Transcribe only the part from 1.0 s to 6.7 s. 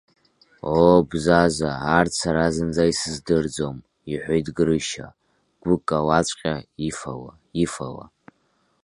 Бзаза, арҭ сара зынӡа исыздырӡом,– иҳәеит Грышьа, гәыкалаҵәҟьа,